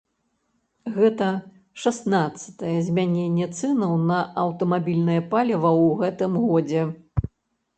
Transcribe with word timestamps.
Гэта 0.95 1.25
шаснаццатае 1.83 2.73
змяненне 2.87 3.47
цэнаў 3.59 3.93
на 4.13 4.19
аўтамабільнае 4.45 5.19
паліва 5.35 5.69
ў 5.83 5.93
гэтым 6.01 6.31
годзе. 6.49 6.81